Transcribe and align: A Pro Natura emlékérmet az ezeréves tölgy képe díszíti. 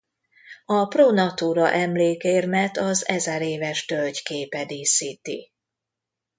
A 0.65 0.85
Pro 0.87 1.11
Natura 1.11 1.71
emlékérmet 1.73 2.77
az 2.77 3.07
ezeréves 3.07 3.85
tölgy 3.85 4.23
képe 4.23 4.65
díszíti. 4.65 5.51